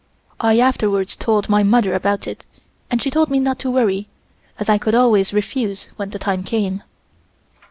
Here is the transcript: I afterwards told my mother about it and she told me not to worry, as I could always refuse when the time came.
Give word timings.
I 0.39 0.57
afterwards 0.57 1.15
told 1.15 1.47
my 1.47 1.61
mother 1.61 1.93
about 1.93 2.25
it 2.25 2.43
and 2.89 2.99
she 2.99 3.11
told 3.11 3.29
me 3.29 3.39
not 3.39 3.59
to 3.59 3.69
worry, 3.69 4.07
as 4.57 4.67
I 4.67 4.79
could 4.79 4.95
always 4.95 5.31
refuse 5.31 5.89
when 5.95 6.09
the 6.09 6.17
time 6.17 6.43
came. 6.43 6.81